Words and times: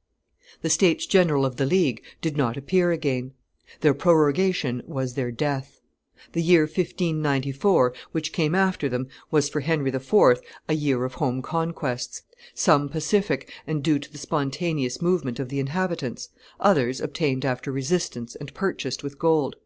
]The 0.62 0.70
states 0.70 1.04
general 1.04 1.44
of 1.44 1.56
the 1.56 1.66
League 1.66 2.02
did 2.22 2.38
not 2.38 2.56
appear 2.56 2.90
again; 2.90 3.34
their 3.82 3.92
prorogation 3.92 4.82
was 4.86 5.12
their 5.12 5.30
death. 5.30 5.82
The 6.32 6.40
year 6.40 6.62
1594, 6.62 7.92
which 8.12 8.32
came 8.32 8.54
after 8.54 8.88
them, 8.88 9.08
was 9.30 9.50
for 9.50 9.60
Henry 9.60 9.92
IV. 9.94 10.38
a 10.70 10.72
year 10.72 11.04
of 11.04 11.14
home 11.16 11.42
conquests, 11.42 12.22
some 12.54 12.88
pacific 12.88 13.52
and 13.66 13.82
due 13.84 13.98
to 13.98 14.10
the 14.10 14.16
spontaneous 14.16 15.02
movement 15.02 15.38
of 15.38 15.50
the 15.50 15.60
inhabitants, 15.60 16.30
others 16.58 17.02
obtained 17.02 17.44
after 17.44 17.70
resistance 17.70 18.36
and 18.36 18.54
purchased 18.54 19.02
with 19.02 19.18
gold. 19.18 19.56